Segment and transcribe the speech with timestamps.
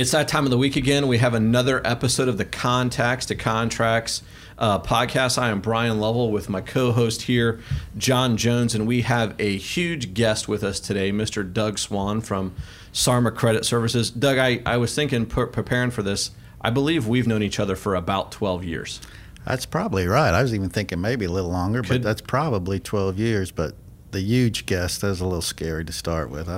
[0.00, 1.08] It's that time of the week again.
[1.08, 4.22] We have another episode of the Contacts to Contracts
[4.56, 5.36] uh, podcast.
[5.36, 7.60] I am Brian Lovell with my co host here,
[7.98, 11.44] John Jones, and we have a huge guest with us today, Mr.
[11.52, 12.54] Doug Swan from
[12.92, 14.10] Sarma Credit Services.
[14.10, 16.30] Doug, I, I was thinking, pre- preparing for this,
[16.62, 19.02] I believe we've known each other for about 12 years.
[19.44, 20.32] That's probably right.
[20.32, 23.50] I was even thinking maybe a little longer, Could- but that's probably 12 years.
[23.50, 23.74] But
[24.12, 26.48] the huge guest, that was a little scary to start with.
[26.48, 26.54] I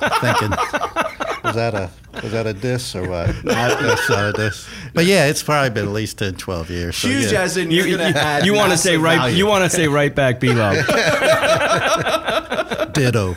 [0.00, 0.18] was
[1.08, 1.17] thinking,
[1.48, 1.90] was that a
[2.22, 3.34] was that a diss or what?
[3.44, 4.68] That's not a diss.
[4.94, 6.96] But yeah, it's probably been at least 10, 12 years.
[6.96, 7.42] So Huge yeah.
[7.42, 9.16] as in you're going to add you want to say right.
[9.16, 9.36] value.
[9.36, 10.76] You want to say right back, B Love.
[12.92, 13.34] ditto.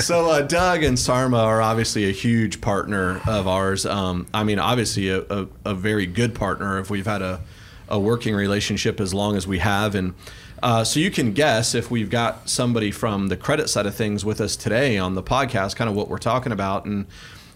[0.00, 3.84] so uh, Doug and Sarma are obviously a huge partner of ours.
[3.86, 7.40] Um, I mean, obviously a, a, a very good partner if we've had a,
[7.88, 9.94] a working relationship as long as we have.
[9.94, 10.14] And
[10.62, 14.24] uh, so you can guess if we've got somebody from the credit side of things
[14.24, 16.84] with us today on the podcast, kind of what we're talking about.
[16.84, 17.06] And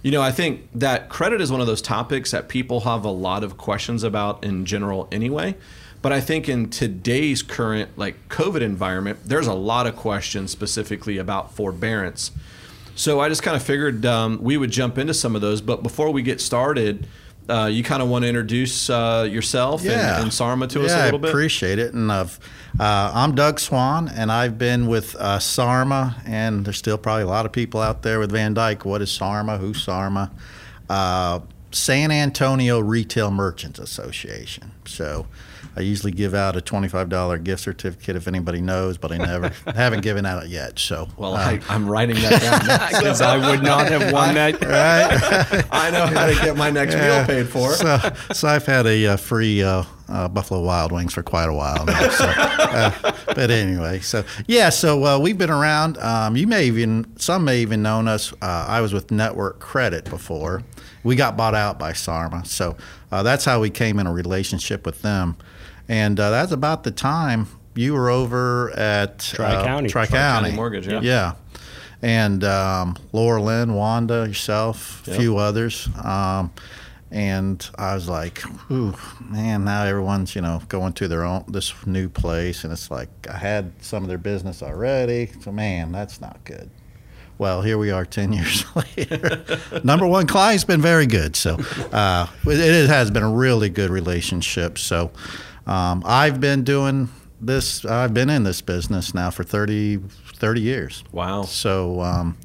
[0.03, 3.11] you know, I think that credit is one of those topics that people have a
[3.11, 5.57] lot of questions about in general anyway.
[6.03, 11.19] But I think in today's current like COVID environment, there's a lot of questions specifically
[11.19, 12.33] about forbearance.
[12.97, 15.61] So I just kind of figured um, we would jump into some of those.
[15.61, 17.07] But before we get started,
[17.49, 20.15] uh, you kind of want to introduce uh, yourself Yeah.
[20.17, 21.29] and, and Sarma to yeah, us a little bit?
[21.29, 21.93] I appreciate it.
[21.95, 22.39] And I've,
[22.79, 27.29] uh, I'm Doug Swan, and I've been with uh, Sarma, and there's still probably a
[27.29, 28.85] lot of people out there with Van Dyk.
[28.85, 29.59] What is Sarma?
[29.59, 30.31] Who's Sarma?
[30.89, 34.73] Uh, San Antonio Retail Merchants Association.
[34.85, 35.27] So
[35.77, 40.01] I usually give out a $25 gift certificate if anybody knows, but I never haven't
[40.03, 40.79] given out it yet.
[40.79, 42.63] So well, uh, I, I'm writing that down.
[43.03, 44.61] Because I would not have won that.
[44.63, 45.65] right.
[45.73, 47.73] I know how to get my next meal paid for.
[47.73, 47.99] so,
[48.33, 51.85] so I've had a uh, free uh, uh, Buffalo Wild Wings for quite a while
[51.87, 52.09] now.
[52.11, 55.97] So, uh, but anyway, so yeah, so uh, we've been around.
[55.99, 58.33] Um, you may even some may even known us.
[58.35, 60.63] Uh, I was with Network Credit before.
[61.05, 62.77] We got bought out by Sarma, so
[63.11, 65.37] uh, that's how we came in a relationship with them.
[65.89, 69.89] And uh, that's about the time you were over at Tri-County.
[69.89, 71.01] Tri Tri-County County Mortgage, yeah.
[71.03, 71.33] yeah.
[72.03, 75.21] And um, Laura Lynn, Wanda, yourself, a Yep.
[75.21, 75.89] few others.
[76.05, 76.53] Um,
[77.11, 81.75] and I was like, ooh, man, now everyone's, you know, going to their own, this
[81.87, 82.65] new place.
[82.65, 85.31] And it's like, I had some of their business already.
[85.43, 86.71] So, man, that's not good.
[87.43, 89.45] Well, here we are 10 years later.
[89.83, 91.35] Number one client's been very good.
[91.35, 91.57] So,
[91.91, 94.79] uh, it, it has been a really good relationship.
[94.79, 95.11] So,
[95.67, 97.09] um, I've been doing
[97.41, 99.97] this, I've been in this business now for 30,
[100.37, 101.03] 30 years.
[101.11, 101.43] Wow.
[101.43, 102.39] So, um,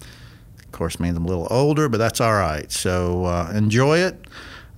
[0.58, 2.72] of course, means I'm a little older, but that's all right.
[2.72, 4.20] So uh, enjoy it.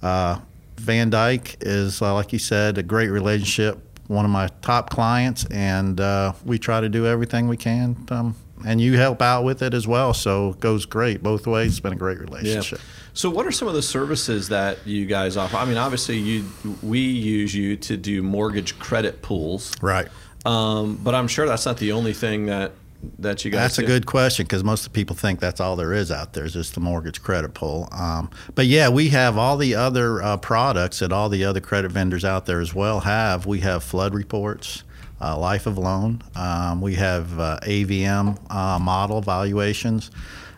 [0.02, 0.40] Uh,
[0.76, 3.80] Van Dyk is, uh, like you said, a great relationship.
[4.08, 7.96] One of my top clients, and uh, we try to do everything we can.
[8.10, 8.36] Um,
[8.66, 11.72] and you help out with it as well, so it goes great both ways.
[11.72, 12.80] It's been a great relationship.
[13.14, 15.58] So, what are some of the services that you guys offer?
[15.58, 16.46] I mean, obviously, you
[16.82, 20.08] we use you to do mortgage credit pools, Right.
[20.46, 22.72] um, but I'm sure that's not the only thing that
[23.20, 23.62] that you guys.
[23.62, 26.34] That's a good question because most of the people think that's all there is out
[26.34, 27.88] there is just the mortgage credit pull.
[27.94, 31.92] Um, but yeah, we have all the other uh, products that all the other credit
[31.94, 33.46] vendors out there as well have.
[33.46, 34.84] We have flood reports,
[35.22, 36.22] uh, life of loan.
[36.36, 40.12] Um, we have uh, AVM uh, model valuations.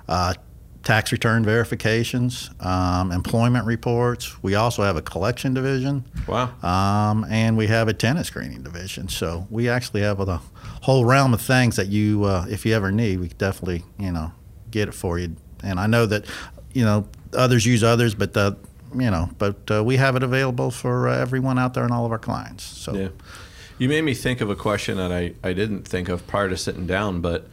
[0.08, 0.34] Uh,
[0.84, 4.42] Tax return verifications, um, employment reports.
[4.42, 6.06] We also have a collection division.
[6.28, 6.50] Wow.
[6.64, 9.08] Um, and we have a tenant screening division.
[9.08, 10.42] So we actually have a
[10.82, 14.32] whole realm of things that you, uh, if you ever need, we definitely, you know,
[14.72, 15.36] get it for you.
[15.62, 16.26] And I know that,
[16.74, 17.08] you know,
[17.38, 18.58] others use others, but the,
[18.96, 22.08] you know, but uh, we have it available for uh, everyone out there and all
[22.08, 22.64] of our clients.
[22.64, 23.10] So Yeah.
[23.82, 26.56] You made me think of a question that I, I didn't think of prior to
[26.56, 27.48] sitting down, but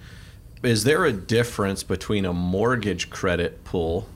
[0.63, 4.07] is there a difference between a mortgage credit pool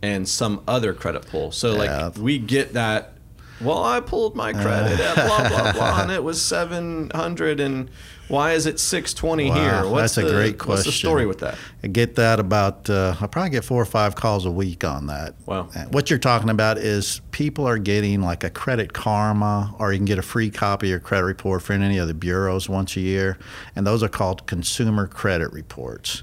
[0.00, 1.50] and some other credit pool?
[1.50, 2.10] So, like, Yeah.
[2.10, 3.14] we get that,
[3.60, 7.90] well, I pulled my credit at blah, blah, blah, and it was 700 and
[8.30, 9.90] why is it 620 Wow, here?
[9.90, 11.58] What's that's a the, great What's the story with that?
[11.82, 15.06] I get that about, uh, I probably get four or five calls a week on
[15.08, 15.34] that.
[15.46, 15.64] Wow.
[15.90, 20.06] What you're talking about is people are getting like a credit karma, or you can
[20.06, 23.00] get a free copy of your credit report for any of the bureaus once a
[23.00, 23.38] year,
[23.74, 26.22] and those are called consumer credit reports.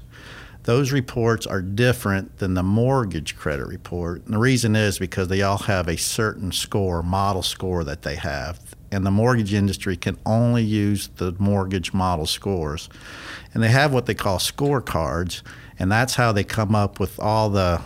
[0.68, 4.26] Those reports are different than the mortgage credit report.
[4.26, 8.16] And the reason is because they all have a certain score, model score that they
[8.16, 8.60] have.
[8.90, 12.88] And the mortgage industry can only use the mortgage model scores.
[13.52, 15.42] And they have what they call scorecards,
[15.78, 17.80] and that's how they come up with all the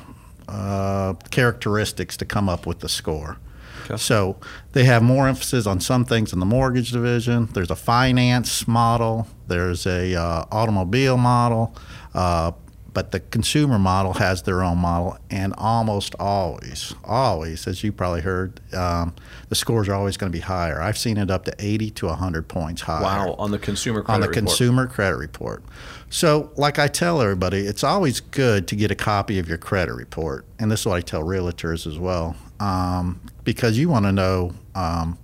[0.48, 3.38] uh, characteristics to come up with the score.
[3.84, 3.96] Okay.
[3.96, 4.36] So
[4.72, 7.46] they have more emphasis on some things in the mortgage division.
[7.52, 9.26] There's a finance model.
[9.48, 11.74] There's a uh, automobile model,
[12.14, 12.52] uh,
[12.94, 18.20] but the consumer model has their own model, and almost always, always, as you probably
[18.20, 19.14] heard, um,
[19.48, 20.80] the scores are always going to be higher.
[20.80, 23.02] I've seen it up to 80 to 100 points higher.
[23.02, 24.46] Wow, on the consumer credit on the report.
[24.46, 25.62] consumer credit report.
[26.10, 29.94] So, like I tell everybody, it's always good to get a copy of your credit
[29.94, 34.12] report, and this is what I tell realtors as well, um, because you want to
[34.12, 34.52] know.
[34.74, 35.18] Um,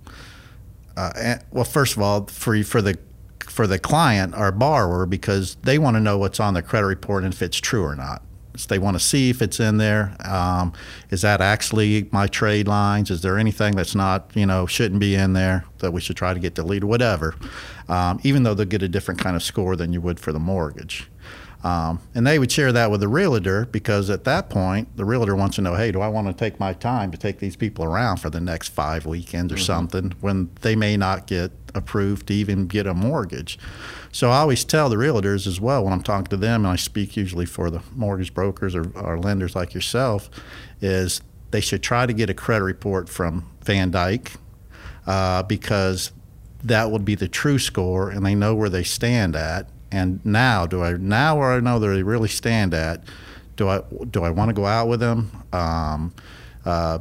[0.97, 2.97] uh, well, first of all, for for the
[3.59, 7.25] for the client or borrower, because they want to know what's on the credit report
[7.25, 8.21] and if it's true or not.
[8.55, 10.15] So they want to see if it's in there.
[10.23, 10.71] Um,
[11.09, 13.11] is that actually my trade lines?
[13.11, 16.33] Is there anything that's not, you know, shouldn't be in there that we should try
[16.33, 16.85] to get deleted?
[16.85, 17.35] Whatever.
[17.89, 20.39] Um, even though they'll get a different kind of score than you would for the
[20.39, 21.09] mortgage.
[21.61, 25.35] Um, and they would share that with the realtor because at that point, the realtor
[25.35, 27.83] wants to know, hey, do I want to take my time to take these people
[27.83, 32.33] around for the next five weekends or something when they may not get approved to
[32.33, 33.59] even get a mortgage?
[34.13, 36.77] So I always tell the realtors as well when I'm talking to them, and I
[36.77, 40.29] speak usually for the mortgage brokers or, or lenders like yourself,
[40.79, 41.21] is
[41.51, 44.37] they should try to get a credit report from Van Dyk
[45.05, 46.13] uh, because
[46.63, 49.69] that would be the true score, and they know where they stand at.
[49.91, 53.03] And now, do I now where I know they really stand at?
[53.55, 53.81] Do I
[54.11, 55.31] do I want to go out with them?
[55.51, 56.13] Um,
[56.65, 56.99] uh,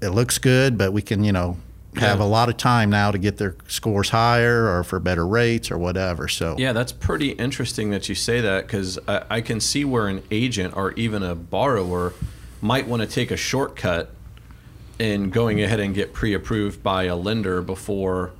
[0.00, 1.56] it looks good, but we can you know
[1.96, 2.24] have Yeah.
[2.24, 5.76] a lot of time now to get their scores higher or for better rates or
[5.78, 6.28] whatever.
[6.28, 10.06] So Yeah, that's pretty interesting that you say that because I, I can see where
[10.06, 12.12] an agent or even a borrower
[12.60, 14.10] might want to take a shortcut
[15.00, 18.30] in going ahead and get pre-approved by a lender before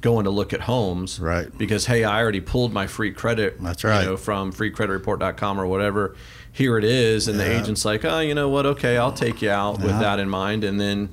[0.00, 1.18] going to look at homes.
[1.18, 1.56] Right.
[1.56, 3.60] Because hey, I already pulled my free credit.
[3.60, 4.02] That's right.
[4.02, 6.16] You know, from freecreditreport.com or whatever.
[6.50, 8.66] Here it is, and the agent's like, oh, you know what?
[8.66, 11.10] Okay, I'll take you out with that in mind, and then,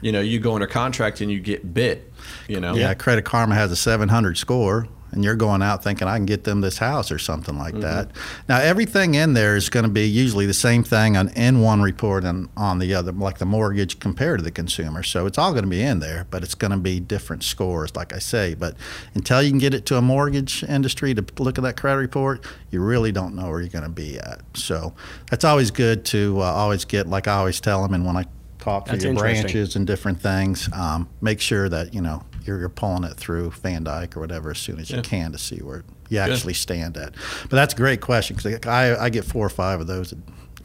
[0.00, 2.10] you know, you go under contract and you get bit.
[2.48, 2.74] You know.
[2.74, 6.44] Yeah, Credit Karma has a 700 score, and you're going out thinking I can get
[6.44, 8.10] them this house or something like that.
[8.48, 11.82] Now, everything in there is going to be usually the same thing on in one
[11.82, 15.02] report and on the other, like the mortgage compared to the consumer.
[15.02, 17.96] So it's all going to be in there, but it's going to be different scores,
[17.96, 18.54] like I say.
[18.54, 18.76] But
[19.14, 22.44] until you can get it to a mortgage industry to look at that credit report,
[22.70, 24.42] you really don't know where you're going to be at.
[24.54, 24.94] So
[25.30, 28.26] that's always good to uh, always get, like I always tell them, and when I
[28.66, 30.68] talk to That's your branches and different things.
[30.72, 34.50] Um, make sure that you know you're, you're pulling it through Van Dyk or whatever
[34.50, 35.02] as soon as you Yeah.
[35.02, 37.14] can to see where you actually stand at.
[37.42, 40.14] But that's a great question because I, I get four or five of those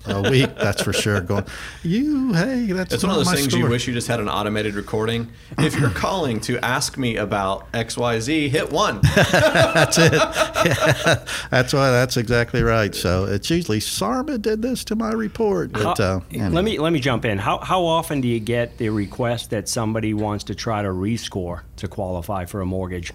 [0.05, 0.55] a week.
[0.55, 1.21] that's for sure.
[1.21, 1.45] Going,
[1.83, 4.29] you hey, that's It's one of those my things you wish you just had an
[4.29, 5.31] automated recording.
[5.57, 8.99] If you're calling to ask me about XYZ, hit one.
[9.15, 10.13] that's it.
[10.13, 11.91] Yeah, that's why.
[11.91, 12.93] That's exactly right.
[12.93, 15.71] So it's usually Sarma did this to my report.
[15.71, 16.49] But How- uh, anyway.
[16.49, 17.37] Let me let me jump in.
[17.37, 21.61] How how often do you get the request that somebody wants to try to rescore
[21.77, 23.13] to qualify for a mortgage?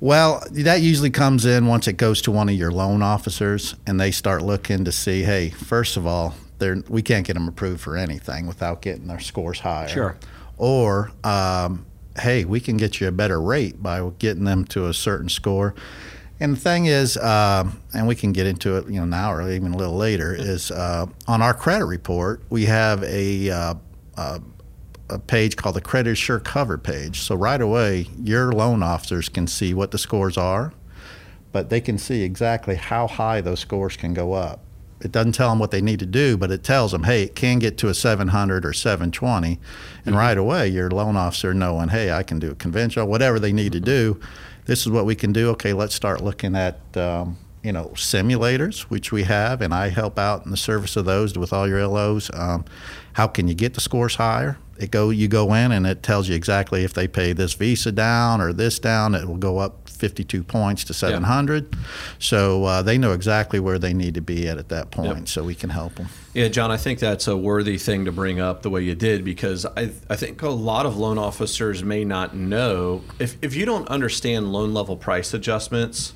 [0.00, 4.00] Well, that usually comes in once it goes to one of your loan officers, and
[4.00, 7.82] they start looking to see, hey, first of all, they're, we can't get them approved
[7.82, 9.88] for anything without getting their scores higher.
[9.88, 10.16] Sure.
[10.56, 11.84] Or, um,
[12.18, 15.74] hey, we can get you a better rate by getting them to a certain score.
[16.38, 19.50] And the thing is, um, and we can get into it, you know, now or
[19.50, 23.74] even a little later, is uh, on our credit report we have a uh,
[24.16, 24.38] uh,
[25.10, 27.20] a page called the Credit Sure Cover page.
[27.20, 30.72] So right away, your loan officers can see what the scores are,
[31.52, 34.60] but they can see exactly how high those scores can go up.
[35.00, 37.34] It doesn't tell them what they need to do, but it tells them, hey, it
[37.34, 39.58] can get to a 700 or 720.
[40.04, 43.52] And right away, your loan officer knowing, hey, I can do a conventional, whatever they
[43.52, 44.20] need to do.
[44.66, 45.48] This is what we can do.
[45.50, 50.18] Okay, let's start looking at, um, you know, simulators, which we have, and I help
[50.18, 52.30] out in the service of those with all your LOs.
[52.34, 52.66] Um,
[53.14, 54.58] how can you get the scores higher?
[54.80, 57.92] It go you go in and it tells you exactly if they pay this visa
[57.92, 61.76] down or this down, it will go up 52 points to 700.
[62.18, 65.28] So uh, they know exactly where they need to be at at that point, Yep.
[65.28, 66.08] so we can help them.
[66.32, 69.22] Yeah, John, I think that's a worthy thing to bring up the way you did
[69.24, 73.66] because I, I think a lot of loan officers may not know if, if you
[73.66, 76.14] don't understand loan level price adjustments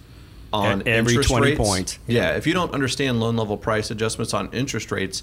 [0.52, 1.98] on At every interest 20 rates, points.
[2.06, 5.22] Yeah, if you don't understand loan level price adjustments on interest rates,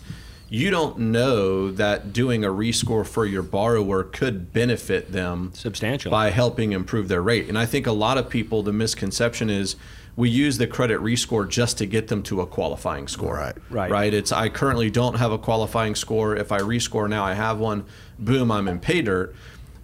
[0.51, 6.11] you don't know that doing a rescore for your borrower could benefit them Substantially.
[6.11, 7.47] by helping improve their rate.
[7.47, 9.77] And I think a lot of people, the misconception is
[10.17, 13.37] we use the credit rescore just to get them to a qualifying score.
[13.37, 13.55] Right.
[13.69, 13.91] Right.
[13.91, 14.13] Right.
[14.13, 16.35] It's I currently don't have a qualifying score.
[16.35, 17.85] If I rescore now, I have one.
[18.19, 19.33] Boom, I'm in pay dirt.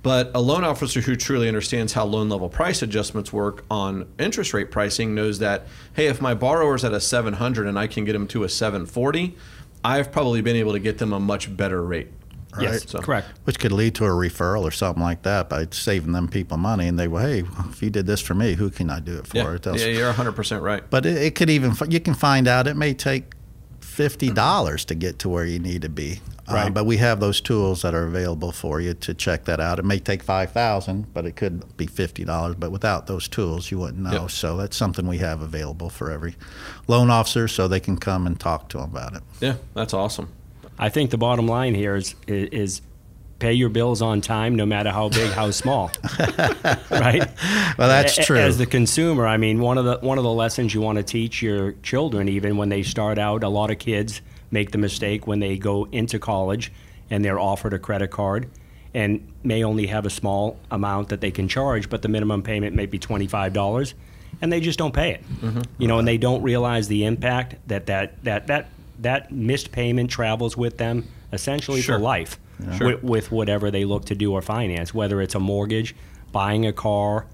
[0.03, 4.53] But a loan officer who truly understands how loan level price adjustments work on interest
[4.53, 8.11] rate pricing knows that hey, if my borrower's at a 700 and I can get
[8.11, 9.37] them to a 740,
[9.87, 12.09] I've probably been able to get them a much better rate.
[12.59, 13.27] Yes, So- correct.
[13.43, 16.87] Which could lead to a referral or something like that by saving them people money.
[16.87, 19.27] And they go, hey, if you did this for me, who can I do it
[19.27, 19.37] for?
[19.37, 20.83] Yeah, It yeah, you're 100% right.
[20.89, 23.33] But it, it could even, you can find out, it may take
[23.97, 26.21] fifty dollars to get to where you need to be.
[26.47, 26.73] Uh, Right.
[26.73, 29.79] but we have those tools that are available for you to check that out.
[29.79, 32.55] It may take five thousand, but it could be fifty dollars.
[32.59, 34.21] But without those tools, you wouldn't know.
[34.21, 34.31] Yep.
[34.31, 36.35] So that's something we have available for every
[36.87, 39.23] loan officer, so they can come and talk to them about it.
[39.41, 40.29] Yeah, that's awesome.
[40.79, 42.81] I think the bottom line here is is
[43.39, 45.91] pay your bills on time, no matter how big, how small.
[46.89, 47.27] right?
[47.77, 48.37] Well, that's true.
[48.37, 51.03] As the consumer, I mean, one of the one of the lessons you want to
[51.03, 55.27] teach your children, even when they start out, a lot of kids make the mistake
[55.27, 56.71] when they go into college
[57.09, 58.49] and they're offered a credit card
[58.93, 62.75] and may only have a small amount that they can charge, but the minimum payment
[62.75, 63.93] may be twenty five dollars,
[64.41, 65.23] and they just don't pay it.
[65.41, 65.61] Mm-hmm.
[65.77, 70.09] You know, and they don't realize the impact that that that that that missed payment
[70.09, 71.97] travels with them essentially Sure.
[71.97, 72.39] for life
[72.77, 72.87] Sure.
[72.87, 75.95] with, with whatever they look to do or finance, whether it's a mortgage,
[76.31, 77.25] buying a car,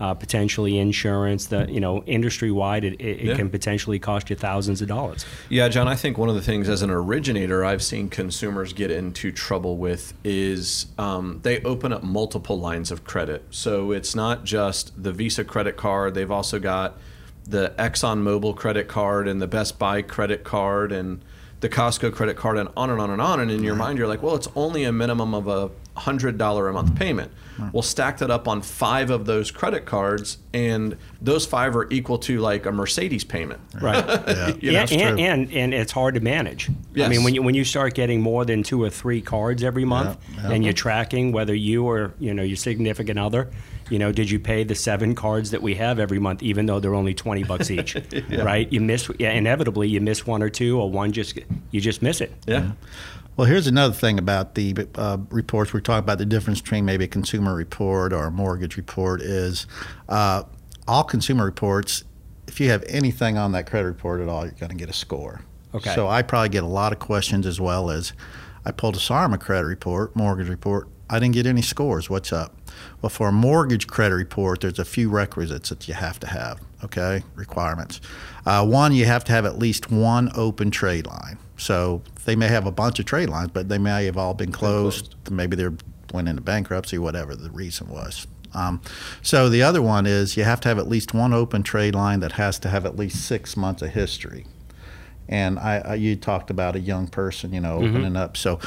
[0.00, 1.46] uh, potentially insurance.
[1.46, 3.32] The you know industry wide, it, it, Yeah.
[3.32, 5.24] it can potentially cost you thousands of dollars.
[5.48, 8.90] Yeah, John, I think one of the things as an originator I've seen consumers get
[8.90, 13.44] into trouble with is um, they open up multiple lines of credit.
[13.50, 16.96] So it's not just the Visa credit card, they've also got
[17.44, 21.20] the ExxonMobil credit card and the Best Buy credit card and
[21.62, 23.38] the Costco credit card and on and on and on.
[23.40, 26.72] And in your mind, you're like, well, it's only a minimum of a $100 a
[26.72, 27.30] month payment.
[27.72, 32.18] We'll stack that up on five of those credit cards, and those five are equal
[32.20, 33.60] to like a Mercedes payment.
[33.80, 34.02] Right.
[34.32, 34.54] Yeah.
[34.60, 36.68] You know, and, and, and and it's hard to manage.
[36.98, 39.84] I mean, when you when you start getting more than two or three cards every
[39.84, 40.50] month, Yeah, yeah.
[40.54, 43.50] and you're tracking whether you or you know your significant other,
[43.92, 46.80] you know, did you pay the seven cards that we have every month, even though
[46.80, 47.96] they're only twenty bucks each,
[48.30, 48.72] right?
[48.72, 51.38] You miss, yeah, inevitably you miss one or two, or one just
[51.70, 52.32] you just miss it.
[52.46, 52.72] Yeah.
[53.36, 55.72] Well, here's another thing about the uh, reports.
[55.72, 59.66] We're talking about the difference between maybe a consumer report or a mortgage report is
[60.08, 60.44] uh,
[60.88, 62.04] all consumer reports,
[62.46, 64.94] if you have anything on that credit report at all, you're going to get a
[64.94, 65.42] score.
[65.74, 65.94] Okay.
[65.94, 68.12] So I probably get a lot of questions as well as
[68.64, 70.88] I pulled a SARMA credit report, mortgage report.
[71.08, 72.10] I didn't get any scores.
[72.10, 72.54] What's up?
[73.00, 76.60] Well, for a mortgage credit report, there's a few requisites that you have to have,
[76.84, 77.22] okay?
[77.34, 78.00] Requirements.
[78.46, 81.38] Uh, one, you have to have at least one open trade line.
[81.56, 84.52] So they may have a bunch of trade lines, but they may have all been
[84.52, 85.14] closed.
[85.30, 85.68] Maybe they
[86.12, 88.26] went into bankruptcy, whatever the reason was.
[88.54, 88.82] Um,
[89.22, 92.20] so the other one is you have to have at least one open trade line
[92.20, 94.46] that has to have at least six months of history.
[95.28, 98.36] And I, I you talked about a young person, you know, opening up.
[98.36, 98.60] So,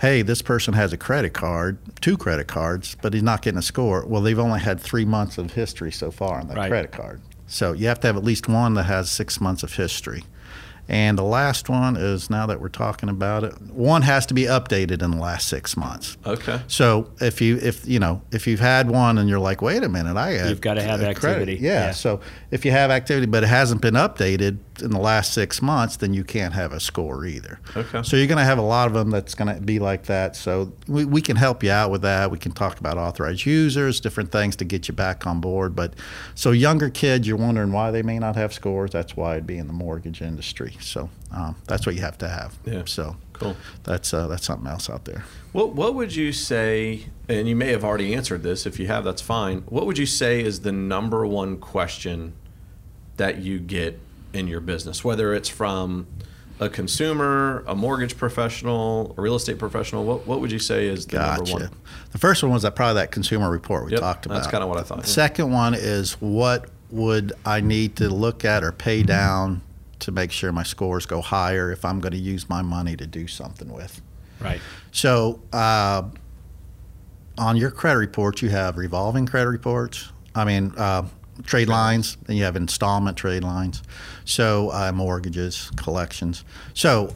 [0.00, 3.62] hey, this person has a credit card, two credit cards, but he's not getting a
[3.62, 4.04] score.
[4.06, 6.68] Well, they've only had three months of history so far on that Right.
[6.68, 7.20] credit card.
[7.46, 10.24] So you have to have at least one that has six months of history.
[10.88, 14.42] And the last one is now that we're talking about it, one has to be
[14.42, 16.16] updated in the last six months.
[16.24, 16.60] Okay.
[16.68, 19.88] So if you if you know if you've had one and you're like, wait a
[19.88, 21.24] minute, I have You've gotta have a credit.
[21.40, 21.54] activity.
[21.56, 21.86] Yeah.
[21.86, 21.90] Yeah.
[21.92, 25.96] So if you have activity but it hasn't been updated in the last six months,
[25.96, 27.58] then you can't have a score either.
[27.76, 28.02] Okay.
[28.02, 30.36] So you're going to have a lot of them that's going to be like that.
[30.36, 32.30] So we, we can help you out with that.
[32.30, 35.74] We can talk about authorized users, different things to get you back on board.
[35.74, 35.94] But
[36.34, 38.90] so younger kids, you're wondering why they may not have scores.
[38.90, 40.75] That's why it'd be in the mortgage industry.
[40.80, 42.54] So um, that's what you have to have.
[42.64, 42.82] Yeah.
[42.86, 43.56] So Cool.
[43.84, 45.24] that's uh, that's something else out there.
[45.52, 47.06] What What would you say?
[47.28, 48.66] And you may have already answered this.
[48.66, 49.62] If you have, that's fine.
[49.68, 52.34] What would you say is the number one question
[53.16, 53.98] that you get
[54.32, 56.06] in your business, whether it's from
[56.60, 60.04] a consumer, a mortgage professional, a real estate professional?
[60.04, 61.52] What What would you say is the number Gotcha.
[61.52, 61.70] one?
[62.12, 64.36] The first one was that probably that consumer report we Yep, talked about.
[64.36, 65.12] that's kinda what I thought, The yeah.
[65.14, 69.60] second one is what would I need to look at or pay down
[70.06, 73.06] to make sure my scores go higher if I'm going to use my money to
[73.06, 74.00] do something with.
[74.40, 74.60] Right.
[74.92, 76.04] So uh,
[77.36, 80.12] on your credit reports, you have revolving credit reports.
[80.34, 81.08] I mean, uh,
[81.42, 83.82] trade lines, and you have installment trade lines.
[84.24, 86.44] So uh, mortgages, collections.
[86.72, 87.14] So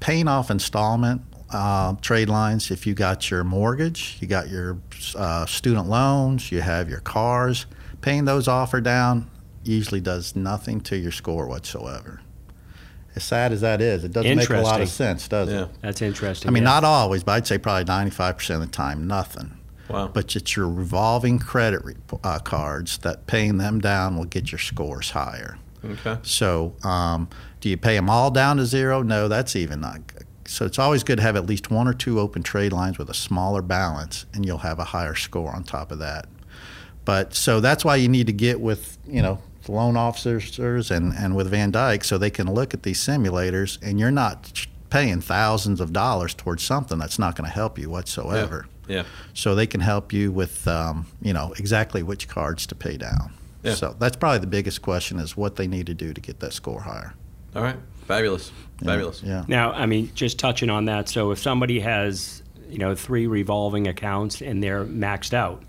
[0.00, 2.70] paying off installment uh, trade lines.
[2.70, 4.78] If you got your mortgage, you got your
[5.14, 7.66] uh, student loans, you have your cars.
[8.02, 9.30] Paying those off or down
[9.64, 12.20] usually does nothing to your score whatsoever.
[13.16, 15.62] As sad as that is, it doesn't make a lot of sense, does Yeah.
[15.62, 15.68] it?
[15.80, 16.48] That's interesting.
[16.48, 16.68] I mean, yeah.
[16.70, 19.56] not always, but I'd say probably 95% of the time, nothing.
[19.88, 20.08] Wow.
[20.08, 24.58] But it's your revolving credit re- uh, cards that paying them down will get your
[24.58, 25.56] scores higher.
[25.84, 26.18] Okay.
[26.22, 27.28] So, um,
[27.60, 29.02] do you pay them all down to zero?
[29.02, 30.24] No, that's even not good.
[30.44, 33.08] So, it's always good to have at least one or two open trade lines with
[33.08, 36.26] a smaller balance, and you'll have a higher score on top of that.
[37.04, 41.12] But so that's why you need to get with, you know, the loan officers and,
[41.12, 45.20] and with Van Dyk so they can look at these simulators and you're not paying
[45.20, 48.66] thousands of dollars towards something that's not going to help you whatsoever.
[48.88, 49.04] Yeah.
[49.34, 53.32] So they can help you with, um, you know, exactly which cards to pay down.
[53.62, 53.74] Yeah.
[53.74, 56.52] So that's probably the biggest question is what they need to do to get that
[56.52, 57.14] score higher.
[57.54, 57.76] All right.
[58.06, 58.52] Fabulous.
[58.84, 59.22] Fabulous.
[59.22, 59.44] Yeah.
[59.48, 61.08] Now, I mean, just touching on that.
[61.08, 65.64] So, if somebody has, you know, three revolving accounts and they're maxed out,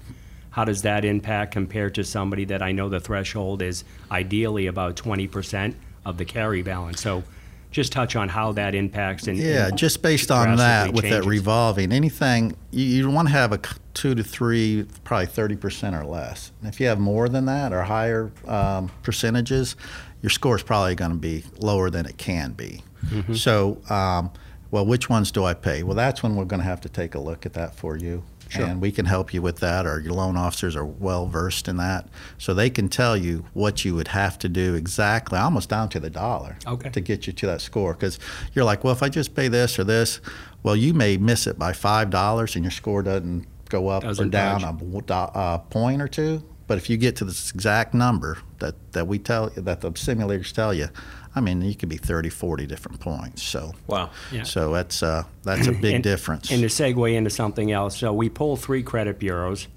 [0.57, 4.95] how does that impact compared to somebody that I know the threshold is ideally about
[4.95, 6.99] 20% of the carry balance?
[6.99, 7.23] So,
[7.69, 11.25] just touch on how that impacts and Yeah, and just based on that with that
[11.25, 13.59] revolving, anything you, you want to have a
[13.93, 16.51] two to three, probably thirty percent or less.
[16.61, 19.75] And if you have more than that or higher um, percentages,
[20.23, 22.81] your score is probably going to be lower than it can be.
[23.05, 23.33] Mm-hmm.
[23.33, 24.31] So, um,
[24.71, 25.83] well, which ones do I pay?
[25.83, 28.23] Well, that's when we're going to have to take a look at that for you.
[28.55, 32.07] And we can help you with that, Our loan officers are well versed in that.
[32.37, 35.99] So they can tell you what you would have to do exactly, almost down to
[35.99, 36.89] the dollar, Okay.
[36.89, 37.93] to get you to that score.
[37.93, 38.19] Because
[38.53, 40.21] you're like, well, if I just pay this or this,
[40.63, 44.07] well, you may miss it by five dollars, and your score doesn't go up or
[44.07, 45.09] Doesn't down budge.
[45.09, 46.43] a, a point or two.
[46.67, 50.51] But if you get to this exact number that, that we tell that the simulators
[50.51, 50.89] tell you,
[51.37, 53.43] I mean, you could be 30, 40 different points.
[53.43, 54.09] So, Wow.
[54.31, 54.43] Yeah.
[54.43, 56.51] so that's uh, that's a big And- difference.
[56.51, 59.67] And to segue into something else, so we pull three credit bureaus,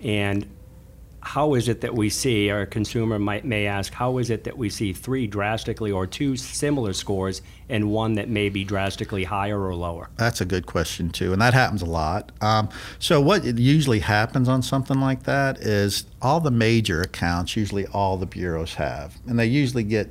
[0.00, 0.46] and
[1.20, 4.44] how is it that we see, or a consumer might may ask, how is it
[4.44, 9.24] that we see three drastically or two similar scores and one that may be drastically
[9.24, 10.08] higher or lower?
[10.16, 12.30] That's a good question too, and that happens a lot.
[12.40, 12.68] Um,
[13.00, 18.16] so what usually happens on something like that is all the major accounts, usually all
[18.16, 20.08] the bureaus have, and they usually get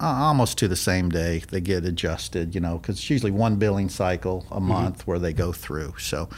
[0.00, 2.54] almost to the same day they get adjusted.
[2.54, 5.94] You know, because it's usually one billing cycle a month where they go through.
[5.98, 6.28] So,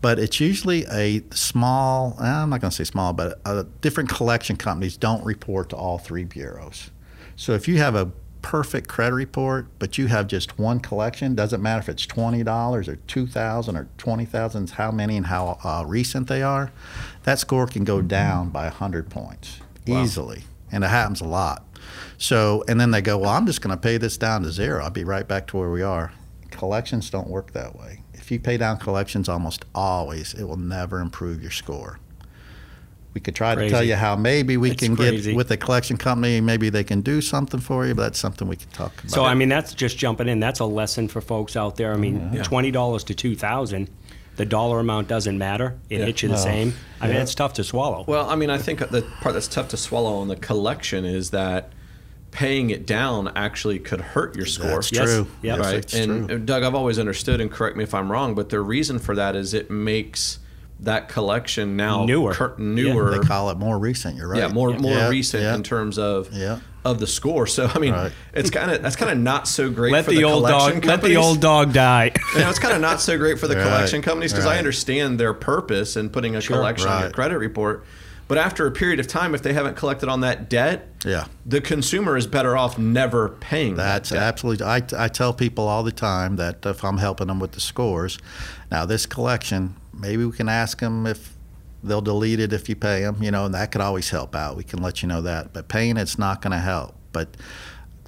[0.00, 2.16] but it's usually a small.
[2.18, 5.98] I'm not going to say small, but uh, different collection companies don't report to all
[5.98, 6.90] three bureaus.
[7.36, 8.10] So if you have a
[8.42, 12.88] perfect credit report, but you have just one collection, doesn't matter if it's twenty dollars
[12.88, 16.70] or two thousand or twenty thousand, how many and how uh, recent they are,
[17.24, 20.02] that score can go down by hundred points Wow.
[20.02, 21.64] easily, and it happens a lot.
[22.18, 24.82] So, and then they go, well, I'm just going to pay this down to zero.
[24.82, 26.12] I'll be right back to where we are.
[26.50, 28.02] Collections don't work that way.
[28.14, 31.98] If you pay down collections almost always, it will never improve your score.
[33.14, 35.30] We could try to tell you how maybe we It's can crazy.
[35.30, 38.46] get with a collection company, maybe they can do something for you, but that's something
[38.46, 39.10] we can talk about.
[39.10, 40.38] So I mean, that's just jumping in.
[40.38, 41.94] That's a lesson for folks out there.
[41.94, 42.42] I mean, Yeah.
[42.42, 43.88] twenty dollars to two thousand,
[44.36, 45.78] the dollar amount doesn't matter.
[45.88, 46.40] It hits you the No.
[46.42, 46.74] same.
[47.00, 48.04] I mean, it's tough to swallow.
[48.06, 51.30] Well, I mean, I think the part that's tough to swallow on the collection is
[51.30, 51.70] that
[52.36, 54.68] paying it down actually could hurt your score.
[54.72, 55.04] That's Yes.
[55.04, 55.26] true.
[55.40, 55.56] Yeah.
[55.56, 55.74] Yes, right?
[55.76, 56.38] it's and true.
[56.38, 59.34] Doug, I've always understood, and correct me if I'm wrong, but the reason for that
[59.34, 60.38] is it makes
[60.78, 62.34] that collection now Newer.
[62.34, 62.64] cur- Yeah.
[62.64, 63.10] newer.
[63.18, 64.18] They call it more recent.
[64.18, 64.40] You're right.
[64.40, 65.54] Yeah, more more Yeah, recent yeah.
[65.54, 66.58] in terms of Yeah.
[66.84, 67.46] of the score.
[67.46, 68.12] So I mean, Right.
[68.34, 70.80] it's kind of that's kind of not so great let for the, the, old collection
[70.80, 70.84] dog.
[70.84, 72.12] Let the old dog die.
[72.34, 74.58] You know, it's kind of not so great for the Right, collection companies because I
[74.58, 77.82] understand their purpose in putting a collection on your credit report.
[78.28, 81.26] But after a period of time, if they haven't collected on that debt, Yeah.
[81.44, 84.22] the consumer is better off never paying That's that debt.
[84.24, 84.66] absolutely.
[84.66, 88.18] I, I tell people all the time that if I'm helping them with the scores,
[88.70, 91.34] now this collection, maybe we can ask them if
[91.84, 94.56] they'll delete it if you pay them, you know, and that could always help out.
[94.56, 95.52] We can let you know that.
[95.52, 96.96] But paying it's not going to help.
[97.12, 97.36] But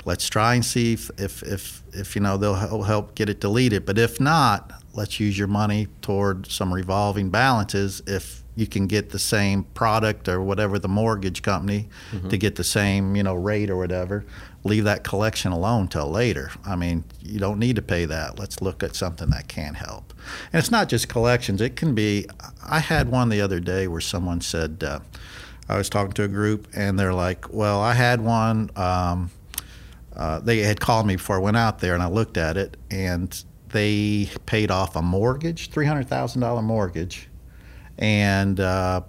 [0.07, 3.87] let's try and see if, if, if, if you know, they'll help get it deleted.
[3.87, 9.11] But if not, let's use your money toward some revolving balances if you can get
[9.11, 11.89] the same product or whatever the mortgage company
[12.29, 14.25] to get the same, you know, rate or whatever.
[14.65, 16.51] Leave that collection alone till later.
[16.67, 18.37] I mean, you don't need to pay that.
[18.37, 20.13] Let's look at something that can help.
[20.53, 21.61] And it's not just collections.
[21.61, 22.27] It can be.
[22.69, 24.99] I had one the other day where someone said, uh,
[25.69, 29.31] I was talking to a group, and they're like, "Well, I had one." Um,
[30.19, 32.77] uh, they had called me before I went out there, and I looked at it,
[32.91, 37.29] and they paid off a mortgage, three hundred thousand dollar mortgage,
[37.99, 39.03] and uh,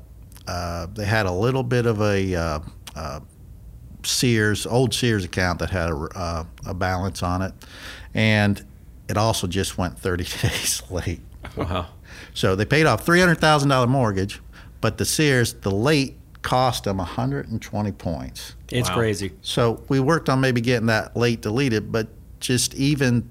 [0.48, 2.60] uh, they had a little bit of a uh,
[2.96, 3.20] uh,
[4.04, 7.54] Sears old Sears account that had a, uh, a balance on it,
[8.14, 8.64] and
[9.08, 11.22] it also just went thirty days late.
[11.56, 11.88] Wow.
[12.36, 14.42] So they paid off three hundred thousand dollar mortgage,
[14.80, 18.56] but the Sears the late cost them hundred and twenty points.
[18.72, 18.96] It's Wow.
[18.96, 19.32] crazy.
[19.42, 22.08] So we worked on maybe getting that late deleted, but
[22.40, 23.30] just even,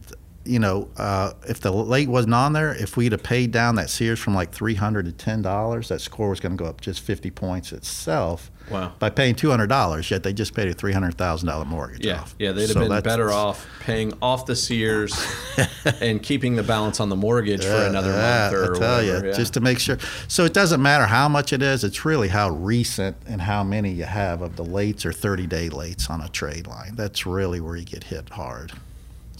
[0.48, 3.90] you know, uh, if the late wasn't on there, if we'd have paid down that
[3.90, 6.80] Sears from like three hundred to ten dollars, that score was going to go up
[6.80, 8.50] just fifty points itself.
[8.70, 8.92] Wow.
[8.98, 12.04] By paying two hundred dollars, yet they just paid a three hundred thousand dollar mortgage
[12.04, 12.34] Yeah, off.
[12.38, 15.14] yeah, they'd have So been better off paying off the Sears
[16.00, 19.24] and keeping the balance on the mortgage for another Yeah, month or I tell whatever.
[19.26, 19.36] you, yeah.
[19.36, 19.98] just to make sure.
[20.28, 23.90] So it doesn't matter how much it is; it's really how recent and how many
[23.92, 26.94] you have of the lates or thirty-day lates on a trade line.
[26.94, 28.72] That's really where you get hit hard.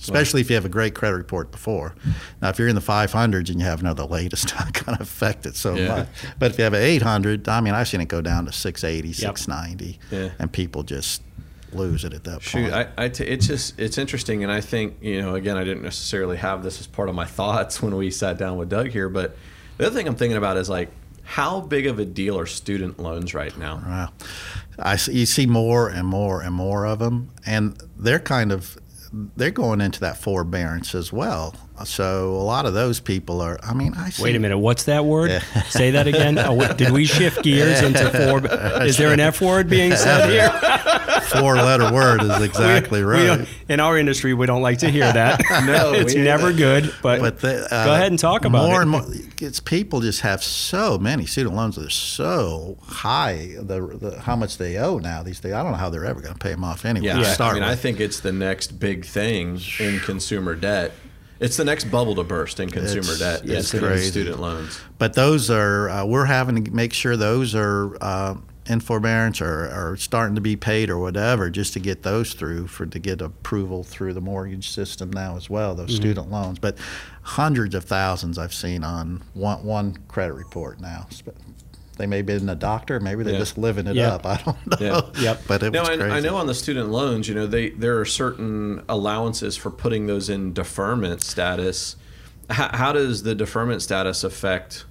[0.00, 1.94] Especially if you have a great credit report before.
[2.40, 5.02] Now, if you're in the 500s and you have another late, it's not going to
[5.02, 5.88] affect it so Yeah.
[5.88, 6.08] much.
[6.38, 9.12] But if you have an 800, I mean, I've seen it go down to 680,
[9.12, 10.30] 690, Yeah.
[10.38, 11.22] and people just
[11.72, 12.74] lose it at that Shoot, point.
[12.74, 15.82] I, I t- it's just it's interesting, and I think you know, again, I didn't
[15.82, 19.08] necessarily have this as part of my thoughts when we sat down with Doug here,
[19.10, 19.36] but
[19.76, 20.88] the other thing I'm thinking about is like,
[21.24, 23.82] how big of a deal are student loans right now?
[23.86, 24.08] Wow.
[24.78, 28.78] I see, you see more and more and more of them, and they're kind of
[29.12, 31.54] they're going into that forbearance as well.
[31.84, 33.58] So a lot of those people are.
[33.62, 34.58] I mean, I see, Wait a minute.
[34.58, 35.42] What's that word?
[35.68, 36.38] Say that again.
[36.38, 38.44] Oh, wait, did we shift gears into four?
[38.84, 40.50] Is there an F word being said here?
[41.40, 43.26] Four letter word is exactly We right.
[43.26, 45.40] don't- in our industry, we don't like to hear that.
[45.66, 46.92] No, it's we- never good.
[47.02, 48.68] But, But the, uh, go ahead and talk about it.
[48.68, 48.82] more it.
[48.82, 49.02] and more.
[49.40, 53.56] It's people just have so many student loans that are so high.
[53.58, 55.52] The, the how much they owe now these days.
[55.52, 57.06] I don't know how they're ever going to pay them off anyway.
[57.08, 60.54] Yeah, to I- start I mean, I think it's the next big thing in consumer
[60.54, 60.92] debt.
[61.40, 63.48] It's the next bubble to burst in consumer It's- debt.
[63.48, 64.10] it's Is crazy.
[64.10, 64.80] student loans.
[64.98, 68.34] But those are uh, we're having to make sure those are uh,
[68.66, 72.66] in forbearance or, or starting to be paid or whatever, just to get those through
[72.66, 75.74] for to get approval through the mortgage system now as well.
[75.74, 76.76] Those student loans, but
[77.22, 81.06] hundreds of thousands I've seen on one one credit report now.
[81.98, 83.38] They may be in a doctor, maybe they're Yeah.
[83.40, 84.14] just living it Yeah.
[84.14, 84.24] up.
[84.24, 84.76] I don't know.
[84.80, 85.00] Yeah.
[85.20, 85.42] Yep.
[85.48, 86.14] But it No, was and crazy.
[86.16, 90.06] I know on the student loans, you know, they there are certain allowances for putting
[90.06, 91.96] those in deferment status.
[92.50, 94.84] How, how does the deferment status affect?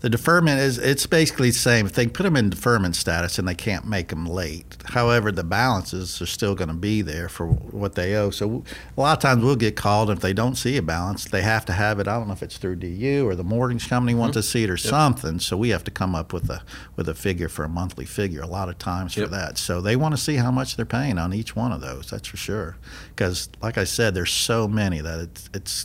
[0.00, 1.86] The deferment is it's basically the same.
[1.86, 5.44] If they put them in deferment status and they can't make them late, however, the
[5.44, 8.30] balances are still going to be there for what they owe.
[8.30, 8.64] So
[8.96, 11.64] a lot of times we'll get called if they don't see a balance, they have
[11.66, 12.08] to have it.
[12.08, 14.46] I don't know if it's through DU or the mortgage company wants to mm-hmm.
[14.46, 15.38] see it or something.
[15.38, 16.62] So we have to come up with a
[16.96, 19.58] with a figure for a monthly figure a lot of times for that.
[19.58, 22.10] So they want to see how much they're paying on each one of those.
[22.10, 22.76] That's for sure.
[23.08, 25.84] Because like I said, there's so many that it's it's.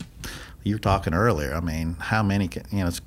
[0.64, 1.56] You were talking earlier.
[1.56, 2.48] I mean, how many?
[2.48, 3.02] Can, you know, it's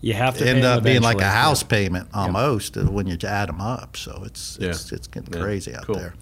[0.00, 1.40] You have to end up being like a eventually.
[1.42, 3.96] house payment almost uh when you add them up.
[3.96, 4.70] So it's Yeah.
[4.70, 5.40] it's, it's getting Yeah.
[5.42, 5.96] crazy out Cool.
[5.96, 6.14] there.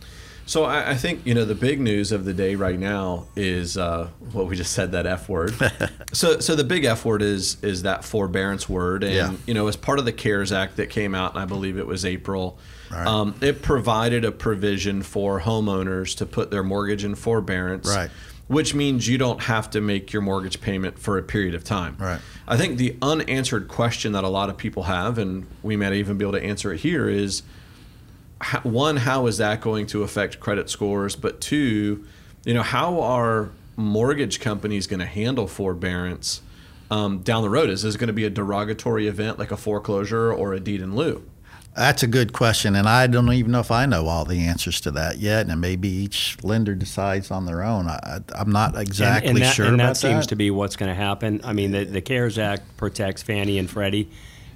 [0.48, 3.76] So I, I think you know the big news of the day right now is
[3.76, 5.54] uh, what we just said that F word.
[6.12, 9.32] so so the big F word is is that forbearance word, and Yeah.
[9.46, 11.86] you know as part of the CARES Act that came out, and I believe it
[11.86, 12.58] was April.
[12.92, 13.04] Right.
[13.04, 18.10] Um, it provided a provision for homeowners to put their mortgage in forbearance, Right.
[18.48, 21.96] Which means you don't have to make your mortgage payment for a period of time.
[21.98, 22.20] Right.
[22.46, 26.16] I think the unanswered question that a lot of people have, and we might even
[26.16, 27.42] be able to answer it here, is
[28.62, 31.16] one, how is that going to affect credit scores?
[31.16, 32.06] But two,
[32.44, 36.40] you know, how are mortgage companies going to handle forbearance
[36.90, 37.68] um, down the road?
[37.68, 40.94] Is this going to be a derogatory event like a foreclosure or a deed in
[40.94, 41.24] lieu?
[41.76, 44.80] That's a good question, and I don't even know if I know all the answers
[44.82, 45.46] to that yet.
[45.48, 47.86] And maybe each lender decides on their own.
[47.88, 50.88] I, I'm not exactly and, and that, sure and that seems to be what's going
[50.88, 51.40] to happen.
[51.44, 54.08] I mean, the, the CARES Act protects Fannie and Freddie,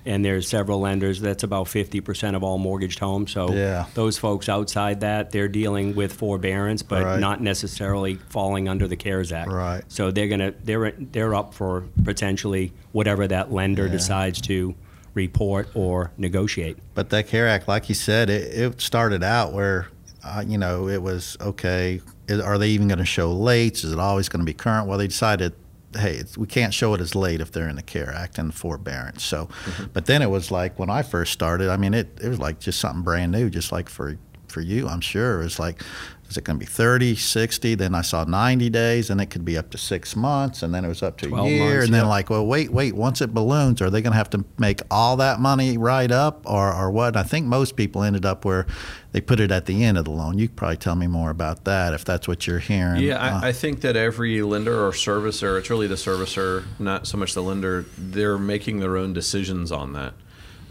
[0.07, 1.21] and there's several lenders.
[1.21, 3.33] That's about 50% of all mortgaged homes.
[3.33, 3.85] So Yeah.
[3.93, 7.21] those folks outside that, they're dealing with forbearance, but Right.
[7.21, 9.51] not necessarily falling under the CARES Act.
[9.53, 9.83] Right.
[9.89, 13.93] So they're gonna they're they're up for potentially whatever that lender Yeah.
[13.93, 14.75] decides to
[15.15, 16.79] report or negotiate.
[16.95, 19.89] But that CARE Act, like you said, it, it started out where,
[20.25, 22.01] uh, you know, it was okay.
[22.29, 23.85] Is, are they even going to show late?
[23.85, 24.87] Is it always going to be current?
[24.87, 25.55] Well, they decided,
[25.97, 28.51] hey, it's, we can't show it as late if they're in the CARE Act and
[28.51, 29.25] the forbearance.
[29.25, 29.49] So,
[29.93, 31.69] but then it was like when I first started.
[31.71, 34.17] I mean, it it was like just something brand new, just like for
[34.51, 35.39] for you, I'm sure.
[35.39, 35.83] Was like,
[36.31, 37.75] is it going to be 30, 60?
[37.75, 40.85] Then I saw 90 days, and it could be up to six months, and then
[40.85, 42.09] it was up to a year, months, and then yeah.
[42.09, 42.95] like, well, wait, wait.
[42.95, 46.43] Once it balloons, are they going to have to make all that money right up,
[46.45, 47.17] or or what?
[47.17, 48.67] I think most people ended up where
[49.11, 50.39] they put it at the end of the loan.
[50.39, 53.03] You could probably tell me more about that if that's what you're hearing.
[53.03, 57.09] Yeah, Uh, I, I think that every lender or servicer, it's really the servicer, not
[57.09, 60.15] so much the lender, they're making their own decisions on that.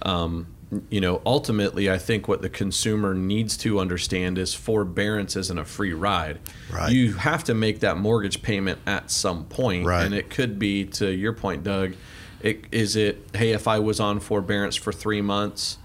[0.04, 0.48] Um,
[0.90, 5.66] you know, ultimately, I think what the consumer needs to understand is forbearance isn't a
[5.66, 6.38] free ride.
[6.72, 6.92] Right.
[6.92, 10.06] You have to make that mortgage payment at some point, Right.
[10.06, 11.94] and it could be to your point, Doug.
[12.42, 15.78] It, is it hey, if I was on forbearance for three months,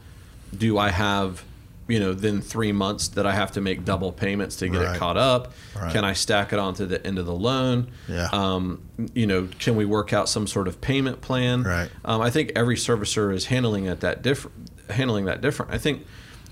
[0.57, 1.43] do I have,
[1.89, 4.95] you know, then three months that I have to make double payments to get Right.
[4.95, 5.53] it caught up?
[5.75, 5.93] Right.
[5.93, 7.89] Can I stack it onto the end of the loan?
[8.07, 8.29] Yeah.
[8.33, 8.83] Um,
[9.15, 11.63] you know, can we work out some sort of payment plan?
[11.63, 11.89] Right.
[12.05, 15.73] Um, I think every servicer is handling it that different, handling that different.
[15.73, 16.05] I think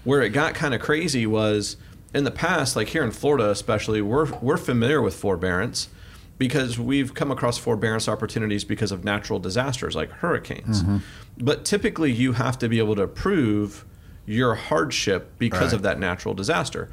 [0.05, 1.77] where it got kind of crazy was
[2.14, 5.88] in the past, like here in Florida, especially, we're we're familiar with forbearance
[6.38, 10.83] because we've come across forbearance opportunities because of natural disasters like hurricanes.
[10.83, 10.99] Mm-hmm.
[11.38, 13.85] But typically, you have to be able to prove
[14.27, 15.73] your hardship because Right.
[15.75, 16.90] of that natural disaster.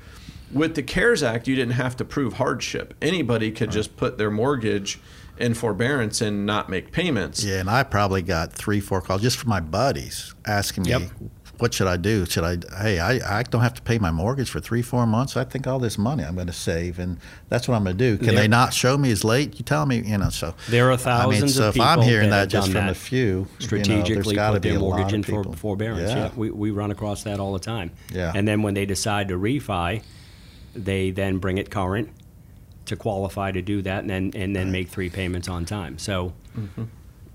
[0.51, 2.93] With the CARES Act, you didn't have to prove hardship.
[3.01, 4.99] Anybody could just put their mortgage
[5.37, 7.43] in forbearance and not make payments.
[7.43, 11.07] Yeah, and I probably got three, four calls just from my buddies asking me,
[11.59, 12.25] what should I do?
[12.25, 15.35] Should I, hey, I, I don't have to pay my mortgage for three, four months.
[15.37, 17.17] I think all this money I'm going to save, and
[17.49, 18.17] that's what I'm going to do.
[18.17, 19.59] Can There- they not show me as late?
[19.59, 20.29] You tell me, you know.
[20.29, 22.85] So There are I mean, thousands so of if I'm hearing that that, just from
[22.87, 22.91] that.
[22.91, 25.13] a few, you know, strategically there's got to put be their a lot mortgage of
[25.15, 25.53] in for people.
[25.53, 26.09] forbearance.
[26.09, 26.31] Yeah, Yeah.
[26.35, 27.91] we, we run across that all the time.
[28.13, 28.31] Yeah.
[28.33, 30.01] And then when they decide to refi,
[30.83, 32.09] they then bring it current
[32.85, 35.97] to qualify to do that, and then and then make three payments on time.
[35.99, 36.83] So mm-hmm.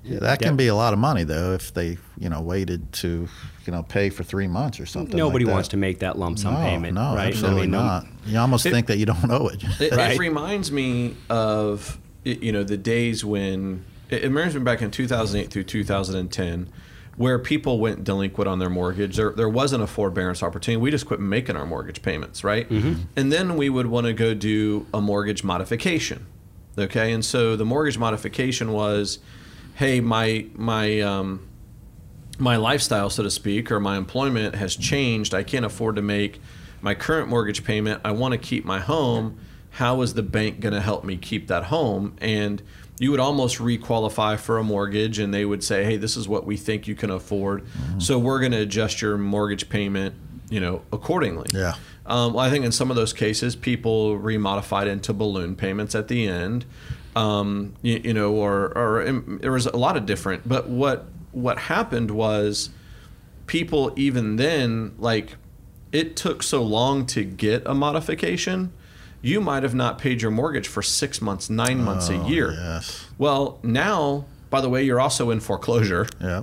[0.06, 0.48] Yeah, that Yeah.
[0.48, 3.26] can be a lot of money though if they, you know, waited to,
[3.64, 5.16] you know, pay for three months or something.
[5.16, 5.54] nobody like that.
[5.54, 7.28] wants to make that lump sum no, payment, no, right?
[7.28, 8.06] absolutely I mean, no- not.
[8.26, 9.64] You almost It- think that you don't owe it.
[9.80, 10.12] It, Right.
[10.14, 14.90] it reminds me of you know the days when it, it reminds me back in
[14.90, 16.68] 2008 through 2010
[17.16, 21.06] where people went delinquent on their mortgage there, there wasn't a forbearance opportunity we just
[21.06, 22.68] quit making our mortgage payments right
[23.16, 26.26] and then we would want to go do a mortgage modification
[26.76, 29.18] okay and so the mortgage modification was
[29.76, 31.40] hey my my um,
[32.38, 35.34] my lifestyle, so to speak, or my employment has changed.
[35.34, 36.40] I can't afford to make
[36.80, 38.00] my current mortgage payment.
[38.04, 39.38] I want to keep my home.
[39.70, 42.16] How is the bank going to help me keep that home?
[42.20, 42.62] And
[42.98, 46.46] you would almost requalify for a mortgage, and they would say, "Hey, this is what
[46.46, 47.66] we think you can afford,
[47.98, 50.14] so we're going to adjust your mortgage payment,
[50.48, 51.74] you know, accordingly." Yeah.
[52.06, 56.08] Um, well, I think in some of those cases, people remodified into balloon payments at
[56.08, 56.66] the end,
[57.16, 60.46] um, you, you know, or, or um, there was a lot of different.
[60.48, 62.70] But what what happened was,
[63.46, 65.36] people even then like,
[65.92, 68.72] it took so long to get a modification.
[69.24, 72.52] You might have not paid your mortgage for six months, nine months, a Oh, year.
[72.52, 73.06] Yes.
[73.16, 76.06] Well, now, by the way, you're also in foreclosure.
[76.20, 76.42] Yeah.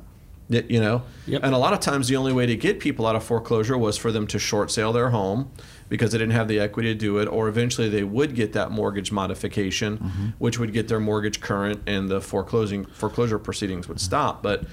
[0.49, 1.43] You know Yep.
[1.45, 3.97] and a lot of times the only way to get people out of foreclosure was
[3.97, 5.49] for them to short sale their home
[5.87, 8.69] because they didn't have the equity to do it or eventually they would get that
[8.69, 10.27] mortgage modification mm-hmm.
[10.39, 14.03] which would get their mortgage current and the foreclosing foreclosure proceedings would mm-hmm.
[14.03, 14.65] stop but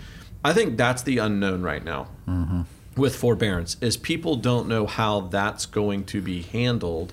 [0.45, 2.63] i think that's the unknown right now mm-hmm.
[2.97, 7.13] with forbearance is people don't know how that's going to be handled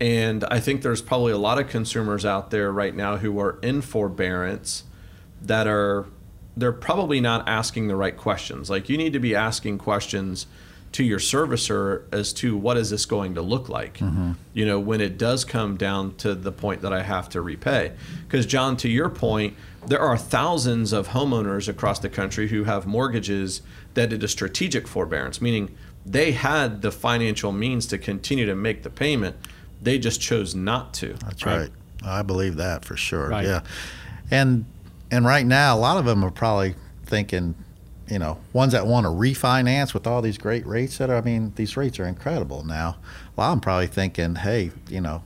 [0.00, 3.58] and i think there's probably a lot of consumers out there right now who are
[3.62, 4.84] in forbearance
[5.40, 6.06] that are
[6.56, 8.70] they're probably not asking the right questions.
[8.70, 10.46] Like you need to be asking questions
[10.92, 14.32] to your servicer as to what is this going to look like mm-hmm.
[14.54, 17.92] you know when it does come down to the point that i have to repay.
[18.26, 19.54] Because john to your point
[19.86, 23.60] there are thousands of homeowners across the country who have mortgages
[23.92, 28.82] that did a strategic forbearance meaning they had the financial means to continue to make
[28.82, 29.36] the payment
[29.86, 31.58] they just chose not to That's Right.
[31.60, 31.70] right.
[32.04, 33.28] I believe that for sure.
[33.30, 33.46] Right.
[33.46, 33.60] Yeah.
[34.30, 34.64] And
[35.10, 37.54] and right now a lot of them are probably thinking,
[38.08, 41.20] you know, ones that want to refinance with all these great rates that are, I
[41.22, 42.96] mean, these rates are incredible now.
[43.36, 45.22] A lot of them probably thinking, hey, you know,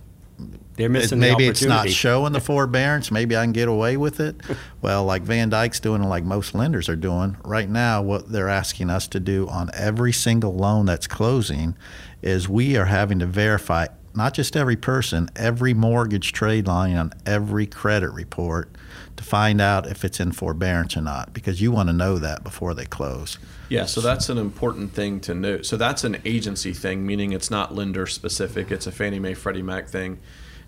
[0.77, 3.11] they're it- missing the maybe it's not showing the forbearance.
[3.11, 4.37] Maybe I can get away with it.
[4.83, 8.49] well, like Van Dyk's doing, and like most lenders are doing right now, what they're
[8.49, 11.75] asking us to do on every single loan that's closing
[12.23, 17.13] is we are having to verify not just every person, every mortgage trade line on
[17.25, 18.71] every credit report
[19.17, 22.43] to find out if it's in forbearance or not, because you want to know that
[22.43, 23.39] before they close.
[23.69, 25.65] Yeah, so that's an important thing to note.
[25.67, 28.71] So that's an agency thing, meaning it's not lender specific.
[28.71, 30.19] It's a Fannie Mae, Freddie Mac thing.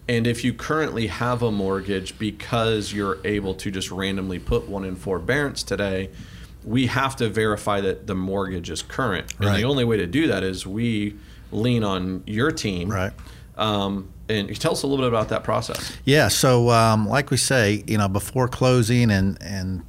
[0.08, 4.84] And if you currently have a mortgage because you're able to just randomly put one
[4.84, 6.10] in forbearance today,
[6.64, 9.32] we have to verify that the mortgage is current.
[9.38, 9.56] And Right.
[9.58, 11.16] the only way to do that is we
[11.52, 12.90] lean on your team.
[12.90, 13.12] Right.
[13.56, 15.92] Um, and tell us a little bit about that process.
[16.04, 16.28] Yeah.
[16.28, 19.84] So, um, like we say, you know, before closing, and and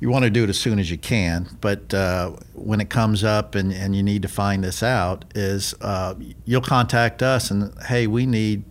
[0.00, 1.48] you want to do it as soon as you can.
[1.60, 5.74] But uh, when it comes up and, and you need to find this out, is
[5.80, 6.14] uh,
[6.44, 8.64] you'll contact us and hey, we need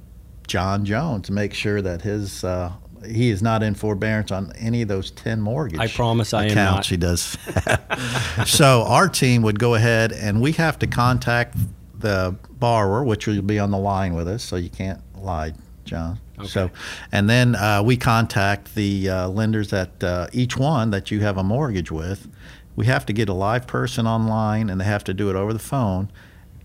[0.48, 2.72] John Jones to make sure that his uh,
[3.06, 5.80] he is not in forbearance on any of those ten mortgage.
[5.80, 6.86] I promise I am not.
[6.86, 7.38] He does.
[8.46, 11.56] so our team would go ahead and we have to contact
[12.00, 15.54] the borrower, which will be on the line with us, so you can't lie,
[15.86, 16.20] John.
[16.46, 16.70] So,
[17.12, 21.38] and then uh, we contact the uh, lenders that uh, each one that you have
[21.38, 22.28] a mortgage with.
[22.76, 25.52] We have to get a live person online, and they have to do it over
[25.52, 26.12] the phone.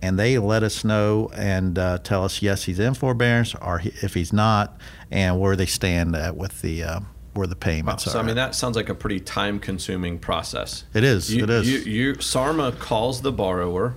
[0.03, 3.92] And they let us know and uh, tell us yes, he's in forbearance, or he,
[4.03, 4.77] if he's not,
[5.11, 7.01] and where they stand at with the uh,
[7.35, 8.11] where the payments are.
[8.11, 8.23] So are.
[8.23, 10.85] I mean that sounds like a pretty time consuming process.
[10.92, 11.71] It is, You, it is.
[11.71, 13.95] You, you Sarma calls the borrower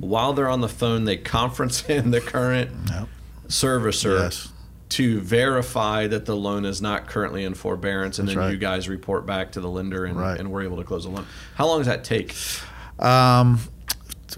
[0.00, 1.04] while they're on the phone.
[1.04, 3.08] They conference in the current Yep.
[3.48, 4.48] servicer Yes.
[4.90, 8.52] to verify that the loan is not currently in forbearance, and That's then right.
[8.52, 10.38] you guys report back to the lender, and, Right.
[10.38, 11.26] and we're able to close the loan.
[11.54, 12.34] How long does that take?
[12.98, 13.60] Um,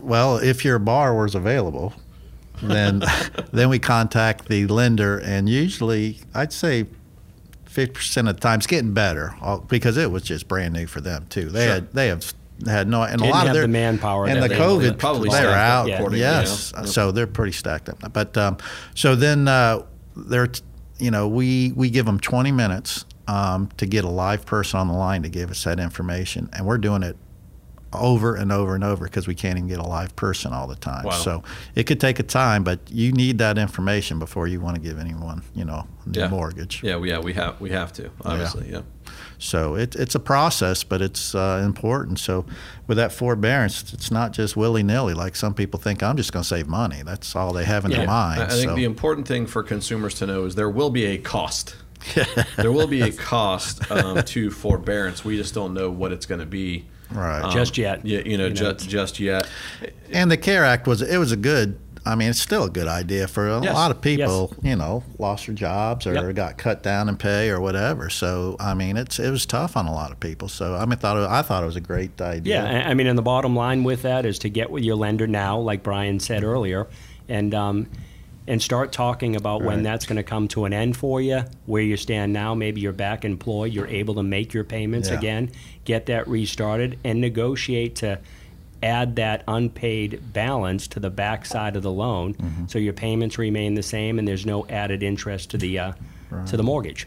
[0.01, 1.93] well, if your borrower's available,
[2.63, 3.03] then
[3.53, 6.87] then we contact the lender, and usually I'd say
[7.67, 10.87] fifty percent of the time it's getting better uh, because it was just brand new
[10.87, 11.49] for them too.
[11.51, 11.75] They Sure.
[11.75, 12.25] had they have
[12.67, 15.37] had no and Didn't a lot of their the manpower and the COVID Probably they
[15.37, 15.91] were stacked up out.
[15.91, 16.87] accordingly, yes, you know?
[16.87, 18.13] so they're pretty stacked up.
[18.13, 18.57] But um,
[18.95, 19.83] so then uh,
[20.17, 20.49] they're
[20.99, 24.89] you know we we give them 20 minutes um, to get a live person on
[24.89, 27.17] the line to give us that information, and we're doing it
[27.93, 30.77] over and over and over because we can't even get a live person all the
[30.77, 31.05] time.
[31.05, 31.13] Wow.
[31.13, 31.43] So
[31.75, 34.99] it could take a time, but you need that information before you want to give
[34.99, 36.29] anyone, you know, the Yeah.
[36.29, 36.83] mortgage.
[36.83, 38.71] Yeah, we, yeah, we have we have to obviously.
[38.71, 38.83] Yeah.
[39.39, 42.19] So it, it's a process, but it's uh, important.
[42.19, 42.45] So
[42.87, 46.03] with that forbearance, it's not just willy nilly like some people think.
[46.03, 47.03] I'm just going to save money.
[47.05, 47.99] That's all they have in Yeah.
[47.99, 48.41] their mind.
[48.43, 48.75] I I think so.
[48.77, 51.77] the important thing for consumers to know is there will be a cost.
[52.57, 55.25] there will be a cost um, to forbearance.
[55.25, 56.87] We just don't know what it's going to be.
[57.11, 57.43] right.
[57.43, 58.05] um, Just yet.
[58.07, 59.49] Yeah, you know, You know, just just yet.
[60.13, 61.79] and the CARE Act was it was a good.
[62.09, 63.75] I mean, it's still a good idea for a Yes.
[63.75, 64.53] lot of people.
[64.63, 66.35] You know, lost their jobs or Yep.
[66.35, 68.09] got cut down in pay or whatever.
[68.11, 70.49] So I mean, it's it was tough on a lot of people.
[70.49, 72.63] So I mean, thought it, I thought it was a great idea.
[72.65, 75.27] Yeah, I mean, and the bottom line with that is to get with your lender
[75.27, 76.87] now, like Brian said earlier,
[77.29, 77.87] and um,
[78.47, 81.83] and start talking about when that's going to come to an end for you, where
[81.83, 82.55] you stand now.
[82.55, 85.19] Maybe you're back employed, you're able to make your payments Yeah.
[85.19, 85.51] again,
[85.85, 88.19] get that restarted, and negotiate to
[88.83, 92.67] add that unpaid balance to the back side of the loan, Mm-hmm.
[92.67, 95.93] so your payments remain the same and there's no added interest to the uh,
[96.47, 97.07] to the mortgage.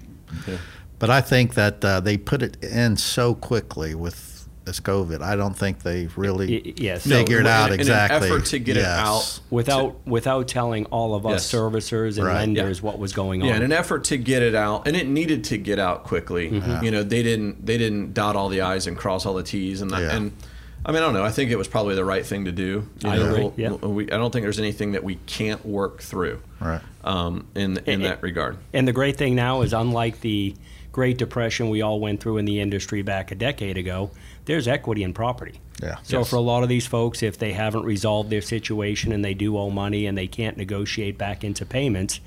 [0.99, 5.21] But I think that uh, they put it in so quickly with this COVID.
[5.23, 7.07] I don't think they really Y- yes.
[7.07, 9.39] No, figured in- out in an effort to get it out.
[9.49, 11.59] Without without telling all of us Yes.
[11.59, 12.35] servicers and Right.
[12.41, 12.85] lenders Yeah.
[12.85, 13.47] what was going on.
[13.47, 16.51] Yeah, in an effort to get it out, and it needed to get out quickly.
[16.51, 16.85] Mm-hmm.
[16.85, 19.81] You know, they didn't they didn't dot all the i's and cross all the t's,
[19.81, 20.15] and Yeah.
[20.15, 20.31] and
[20.85, 21.23] I mean, I don't know.
[21.23, 22.87] I think it was probably the right thing to do.
[23.03, 23.69] You I know, agree, we'll- yeah.
[23.71, 26.41] we'll- I don't think there's anything that we can't work through.
[26.59, 26.81] Right.
[27.03, 28.57] Um, in in And- that regard.
[28.73, 30.55] And the great thing now is, unlike the
[30.91, 34.11] Great Depression we all went through in the industry back a decade ago,
[34.45, 35.59] there's equity in property.
[35.81, 35.95] Yeah.
[36.03, 36.29] So Yes.
[36.29, 39.57] for a lot of these folks, if they haven't resolved their situation and they do
[39.57, 42.19] owe money and they can't negotiate back into payments,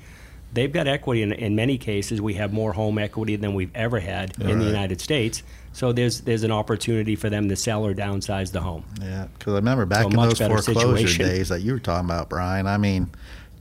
[0.55, 1.21] they've got equity.
[1.21, 4.65] In, in many cases, we have more home equity than we've ever had in the
[4.65, 5.43] United States.
[5.73, 8.85] So there's there's an opportunity for them to sell or downsize the home.
[9.01, 11.25] Yeah, because I remember back So in those foreclosure situation.
[11.25, 12.65] days that you were talking about, Brian.
[12.65, 13.09] I mean,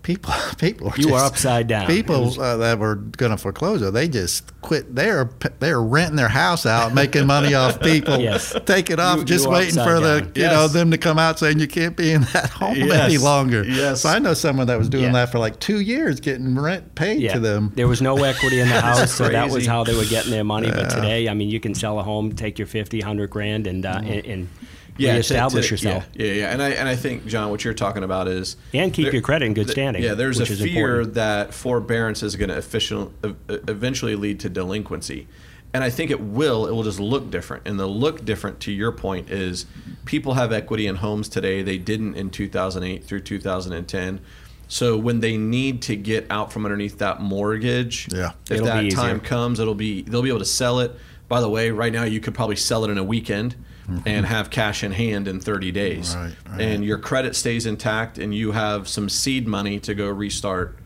[0.04, 1.88] people, people, were You were just- upside down.
[1.88, 4.94] People uh, that were going to foreclose, they just quit.
[4.94, 8.20] They're they're renting their house out, making money off people.
[8.20, 8.54] Yes.
[8.66, 10.32] take it off, You- just you waiting for the down.
[10.36, 13.00] you know them to come out saying you can't be in that home Yes.
[13.04, 13.64] any longer.
[13.64, 14.02] Yes.
[14.02, 15.12] So I know someone that was doing Yeah.
[15.12, 17.72] that for like two years, getting rent paid Yeah, to them.
[17.74, 20.44] there was no equity in the house, so that was how they were getting their
[20.44, 20.70] money.
[20.70, 23.84] But today, I mean, you can sell a home, take your 50, 100 grand, and
[23.86, 24.48] uh, and, and
[24.96, 26.06] Yeah, to- reestablish to- yourself.
[26.14, 26.52] Yeah, yeah, yeah.
[26.52, 29.22] And I and I think John, what you're talking about is And keep there- your
[29.22, 31.14] credit in good th- standing, Yeah, there's which a is fear important.
[31.14, 33.12] that forbearance is going to official,
[33.48, 35.26] eventually lead to delinquency.
[35.72, 36.66] And I think it will.
[36.68, 37.66] It will just look different.
[37.66, 39.66] And the look different, to your point, is
[40.04, 41.62] people have equity in homes today.
[41.62, 44.20] They didn't in 2008 through 2010.
[44.68, 48.30] So when they need to get out from underneath that mortgage, Yeah.
[48.48, 50.94] if It'll that time comes, it'll be they'll be able to sell it.
[51.28, 53.56] By the way, right now you could probably sell it in a weekend
[54.06, 56.14] and have cash in hand in 30 days.
[56.16, 56.60] Right, right.
[56.60, 60.78] And your credit stays intact and you have some seed money to go restart,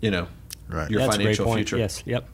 [0.00, 0.28] you know,
[0.68, 0.90] Right.
[0.90, 1.58] your That's a great financial point.
[1.58, 1.78] future.
[1.78, 2.28] Yes, yep.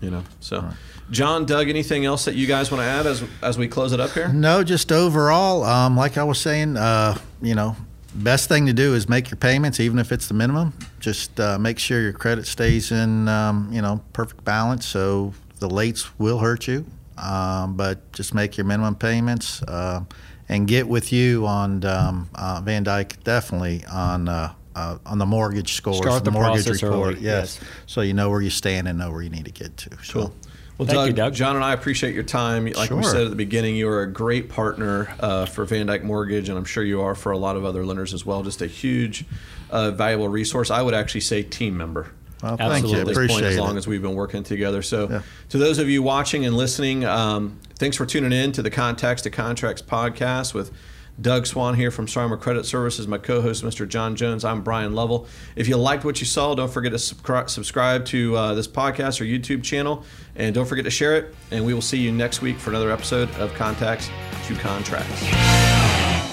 [0.00, 0.24] You know.
[0.40, 0.68] So
[1.10, 4.00] John, Doug, anything else that you guys want to add as as we close it
[4.00, 4.28] up here?
[4.28, 7.76] No, just overall, um, like I was saying, uh, you know,
[8.14, 10.72] best thing to do is make your payments, even if it's the minimum.
[11.00, 14.86] Just uh, make sure your credit stays in, um, you know, perfect balance.
[14.86, 16.84] So the lates will hurt you,
[17.22, 20.04] um, but just make your minimum payments uh,
[20.48, 24.28] and get with you on um, uh, Van Dyk definitely on.
[24.28, 27.58] Uh, uh, on the mortgage scores, Start the mortgage process report, early, yes.
[27.60, 27.70] yes.
[27.84, 29.90] So you know where you stand and know where you need to get to.
[30.02, 30.12] So.
[30.12, 30.34] Cool.
[30.78, 31.34] Well, Doug, you, Doug.
[31.34, 32.64] John and I appreciate your time.
[32.64, 36.02] Like we said at the beginning, you are a great partner uh, for Van Dyk
[36.02, 38.42] Mortgage, and I'm sure you are for a lot of other lenders as well.
[38.42, 39.24] Just a huge,
[39.70, 40.70] uh, valuable resource.
[40.70, 42.10] I would actually say team member.
[42.42, 42.90] Well, thank Absolutely.
[42.94, 43.00] you.
[43.00, 43.60] at this Appreciate point, as it.
[43.60, 44.82] long as we've been working together.
[44.82, 45.22] So, Yeah.
[45.50, 49.22] to those of you watching and listening, um, thanks for tuning in to the Contacts
[49.22, 50.72] to Contracts podcast with
[51.20, 53.06] Doug Swan here from Sarma Credit Services.
[53.06, 53.86] My co-host, Mr.
[53.86, 54.44] John Jones.
[54.44, 55.26] I'm Brian Lovell.
[55.54, 59.24] If you liked what you saw, don't forget to subscribe to uh, this podcast or
[59.24, 61.34] YouTube channel, and don't forget to share it.
[61.50, 64.08] And we will see you next week for another episode of Contacts
[64.48, 66.31] to Contracts.